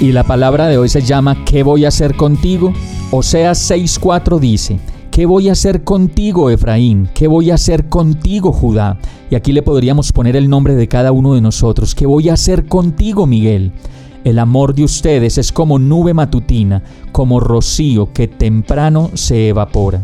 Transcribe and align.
Y 0.00 0.12
la 0.12 0.24
palabra 0.24 0.66
de 0.66 0.78
hoy 0.78 0.88
se 0.88 1.02
llama 1.02 1.44
¿Qué 1.44 1.62
voy 1.62 1.84
a 1.84 1.88
hacer 1.88 2.16
contigo? 2.16 2.72
Oseas 3.10 3.70
6:4 3.70 4.40
dice, 4.40 4.80
¿Qué 5.10 5.26
voy 5.26 5.48
a 5.48 5.52
hacer 5.52 5.84
contigo, 5.84 6.50
Efraín? 6.50 7.08
¿Qué 7.14 7.28
voy 7.28 7.50
a 7.50 7.54
hacer 7.54 7.88
contigo, 7.88 8.50
Judá? 8.50 8.98
Y 9.30 9.34
aquí 9.34 9.52
le 9.52 9.62
podríamos 9.62 10.10
poner 10.12 10.36
el 10.36 10.48
nombre 10.48 10.74
de 10.74 10.88
cada 10.88 11.12
uno 11.12 11.34
de 11.34 11.40
nosotros. 11.40 11.94
¿Qué 11.94 12.06
voy 12.06 12.30
a 12.30 12.32
hacer 12.32 12.66
contigo, 12.66 13.26
Miguel? 13.26 13.72
El 14.24 14.38
amor 14.38 14.74
de 14.74 14.84
ustedes 14.84 15.36
es 15.36 15.52
como 15.52 15.78
nube 15.78 16.14
matutina, 16.14 16.82
como 17.12 17.40
rocío 17.40 18.12
que 18.12 18.28
temprano 18.28 19.10
se 19.14 19.48
evapora. 19.48 20.02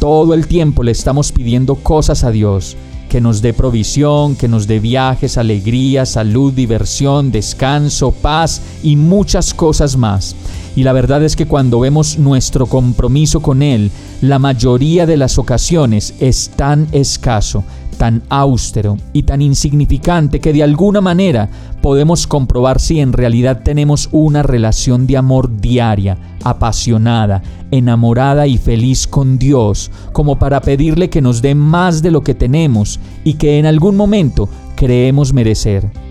Todo 0.00 0.34
el 0.34 0.46
tiempo 0.46 0.82
le 0.82 0.92
estamos 0.92 1.32
pidiendo 1.32 1.74
cosas 1.76 2.24
a 2.24 2.30
Dios, 2.30 2.76
que 3.14 3.20
nos 3.20 3.42
dé 3.42 3.52
provisión, 3.52 4.34
que 4.34 4.48
nos 4.48 4.66
dé 4.66 4.80
viajes, 4.80 5.38
alegría, 5.38 6.04
salud, 6.04 6.52
diversión, 6.52 7.30
descanso, 7.30 8.10
paz 8.10 8.60
y 8.82 8.96
muchas 8.96 9.54
cosas 9.54 9.96
más. 9.96 10.34
Y 10.74 10.82
la 10.82 10.92
verdad 10.92 11.22
es 11.22 11.36
que 11.36 11.46
cuando 11.46 11.78
vemos 11.78 12.18
nuestro 12.18 12.66
compromiso 12.66 13.38
con 13.38 13.62
Él, 13.62 13.92
la 14.20 14.40
mayoría 14.40 15.06
de 15.06 15.16
las 15.16 15.38
ocasiones 15.38 16.14
es 16.18 16.50
tan 16.56 16.88
escaso, 16.90 17.62
tan 17.94 18.22
austero 18.28 18.96
y 19.12 19.22
tan 19.22 19.40
insignificante 19.42 20.40
que 20.40 20.52
de 20.52 20.62
alguna 20.62 21.00
manera 21.00 21.48
podemos 21.80 22.26
comprobar 22.26 22.80
si 22.80 23.00
en 23.00 23.12
realidad 23.12 23.62
tenemos 23.64 24.08
una 24.12 24.42
relación 24.42 25.06
de 25.06 25.16
amor 25.16 25.60
diaria, 25.60 26.18
apasionada, 26.42 27.42
enamorada 27.70 28.46
y 28.46 28.58
feliz 28.58 29.06
con 29.06 29.38
Dios, 29.38 29.90
como 30.12 30.38
para 30.38 30.60
pedirle 30.60 31.10
que 31.10 31.22
nos 31.22 31.42
dé 31.42 31.54
más 31.54 32.02
de 32.02 32.10
lo 32.10 32.22
que 32.22 32.34
tenemos 32.34 33.00
y 33.24 33.34
que 33.34 33.58
en 33.58 33.66
algún 33.66 33.96
momento 33.96 34.48
creemos 34.76 35.32
merecer. 35.32 36.03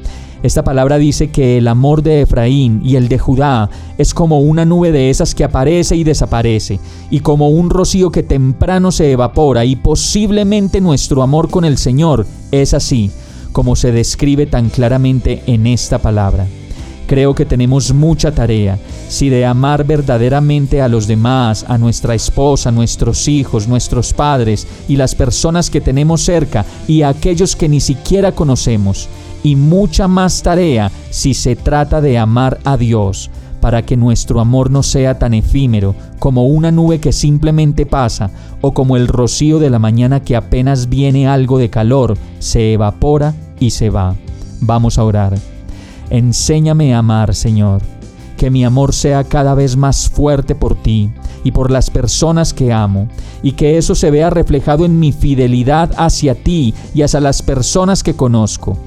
Esta 0.44 0.66
palabra 0.66 0.97
dice 0.97 1.30
que 1.30 1.58
el 1.58 1.69
amor 1.69 2.03
de 2.03 2.22
Efraín 2.22 2.81
y 2.83 2.97
el 2.97 3.08
de 3.08 3.17
Judá 3.17 3.69
es 3.97 4.13
como 4.13 4.41
una 4.41 4.66
nube 4.66 4.91
de 4.91 5.09
esas 5.09 5.33
que 5.33 5.45
aparece 5.45 5.95
y 5.95 6.03
desaparece, 6.03 6.81
y 7.09 7.22
como 7.22 7.47
un 7.47 7.69
rocío 7.69 8.11
que 8.11 8.23
temprano 8.23 8.91
se 8.91 9.14
evapora, 9.14 9.64
y 9.64 9.77
posiblemente 9.77 10.81
nuestro 10.81 11.23
amor 11.23 11.49
con 11.49 11.64
el 11.64 11.77
Señor 11.77 12.27
es 12.52 12.73
así, 12.73 13.09
como 13.53 13.77
se 13.77 13.94
describe 13.94 14.45
tan 14.45 14.69
claramente 14.69 15.44
en 15.47 15.66
esta 15.66 15.99
palabra. 15.99 16.45
Creo 17.14 17.36
que 17.36 17.45
tenemos 17.45 17.94
mucha 17.94 18.31
tarea, 18.31 18.80
si 19.08 19.30
de 19.30 19.45
amar 19.45 19.86
verdaderamente 19.86 20.81
a 20.81 20.88
los 20.88 21.06
demás, 21.06 21.64
a 21.67 21.78
nuestra 21.78 22.16
esposa, 22.16 22.72
nuestros 22.72 23.28
hijos, 23.28 23.67
nuestros 23.67 24.14
padres 24.14 24.66
y 24.88 24.95
las 24.95 25.14
personas 25.14 25.70
que 25.70 25.80
tenemos 25.80 26.23
cerca 26.23 26.66
y 26.88 27.03
a 27.03 27.09
aquellos 27.09 27.55
que 27.55 27.70
ni 27.70 27.81
siquiera 27.81 28.31
conocemos 28.31 29.09
y 29.44 29.55
mucha 29.55 30.08
más 30.08 30.42
tarea 30.42 30.92
si 31.11 31.36
se 31.36 31.55
trata 31.55 32.02
de 32.02 32.17
amar 32.17 32.58
a 32.64 32.77
Dios, 32.77 33.30
para 33.61 33.83
que 33.83 33.95
nuestro 33.95 34.39
amor 34.39 34.71
no 34.71 34.82
sea 34.82 35.20
tan 35.20 35.36
efímero 35.36 35.93
como 36.17 36.48
una 36.48 36.71
nube 36.71 36.99
que 36.99 37.14
simplemente 37.14 37.86
pasa 37.86 38.32
o 38.61 38.73
como 38.73 38.98
el 38.98 39.08
rocío 39.08 39.59
de 39.59 39.70
la 39.70 39.77
mañana 39.77 40.21
que 40.21 40.36
apenas 40.36 40.89
viene 40.89 41.27
algo 41.27 41.59
de 41.59 41.70
calor, 41.70 42.17
se 42.39 42.73
evapora 42.73 43.36
y 43.59 43.70
se 43.70 43.92
va. 43.92 44.15
Vamos 44.61 44.98
a 44.98 45.04
orar. 45.04 45.52
Enséñame 46.14 46.94
a 46.94 47.00
amar, 47.00 47.34
Señor, 47.34 47.82
que 48.38 48.52
mi 48.52 48.64
amor 48.64 48.94
sea 48.94 49.24
cada 49.24 49.56
vez 49.56 49.76
más 49.76 50.08
fuerte 50.08 50.54
por 50.54 50.76
ti 50.76 51.10
y 51.44 51.50
por 51.50 51.72
las 51.72 51.90
personas 51.90 52.54
que 52.54 52.72
amo, 52.72 53.08
y 53.42 53.54
que 53.54 53.80
eso 53.80 53.96
se 53.96 54.12
vea 54.12 54.30
reflejado 54.30 54.86
en 54.86 55.00
mi 55.00 55.12
fidelidad 55.12 55.90
hacia 55.98 56.36
ti 56.36 56.76
y 56.94 57.02
hacia 57.02 57.20
las 57.20 57.42
personas 57.42 58.04
que 58.04 58.14
conozco, 58.14 58.78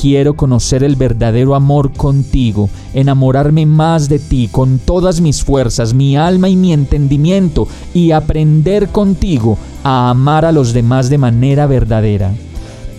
Quiero 0.00 0.36
conocer 0.36 0.84
el 0.84 0.94
verdadero 0.94 1.56
amor 1.56 1.92
contigo, 1.92 2.68
enamorarme 2.94 3.66
más 3.66 4.08
de 4.08 4.18
ti 4.20 4.48
con 4.52 4.78
todas 4.78 5.20
mis 5.22 5.42
fuerzas, 5.42 5.92
mi 5.94 6.16
alma 6.16 6.50
y 6.50 6.54
mi 6.54 6.72
entendimiento, 6.74 7.66
y 7.94 8.12
aprender 8.12 8.90
contigo 8.90 9.56
a 9.82 10.10
amar 10.10 10.44
a 10.44 10.52
los 10.52 10.74
demás 10.74 11.08
de 11.08 11.16
manera 11.16 11.66
verdadera. 11.66 12.30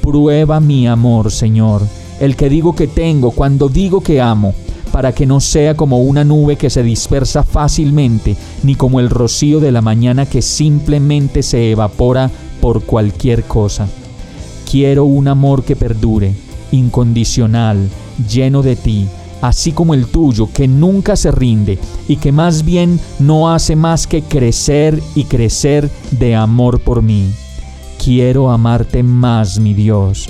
Prueba 0.02 0.60
mi 0.60 0.88
amor, 0.88 1.32
Señor, 1.32 1.84
el 2.20 2.36
que 2.36 2.50
digo 2.50 2.76
que 2.76 2.88
tengo 2.88 3.32
cuando 3.32 3.70
digo 3.70 4.02
que 4.02 4.22
amo, 4.22 4.54
para 4.92 5.14
que 5.14 5.26
no 5.26 5.40
sea 5.40 5.76
como 5.76 6.00
una 6.00 6.24
nube 6.24 6.56
que 6.56 6.70
se 6.70 6.84
dispersa 6.84 7.44
fácilmente, 7.44 8.36
ni 8.64 8.76
como 8.76 9.00
el 9.00 9.10
rocío 9.10 9.60
de 9.60 9.72
la 9.72 9.82
mañana 9.82 10.26
que 10.26 10.42
simplemente 10.42 11.44
se 11.44 11.72
evapora 11.72 12.32
por 12.62 12.84
cualquier 12.84 13.44
cosa. 13.44 13.88
Quiero 14.70 15.06
un 15.06 15.28
amor 15.28 15.64
que 15.64 15.76
perdure 15.76 16.34
incondicional, 16.72 17.90
lleno 18.30 18.62
de 18.62 18.76
ti, 18.76 19.08
así 19.42 19.72
como 19.72 19.94
el 19.94 20.08
tuyo, 20.08 20.50
que 20.52 20.68
nunca 20.68 21.16
se 21.16 21.32
rinde 21.32 21.80
y 22.08 22.18
que 22.18 22.32
más 22.32 22.66
bien 22.66 23.00
no 23.20 23.54
hace 23.54 23.76
más 23.76 24.08
que 24.08 24.22
crecer 24.24 25.02
y 25.16 25.26
crecer 25.26 25.90
de 26.12 26.36
amor 26.36 26.80
por 26.80 27.02
mí. 27.02 27.32
Quiero 28.04 28.52
amarte 28.52 29.04
más, 29.04 29.60
mi 29.60 29.74
Dios, 29.74 30.30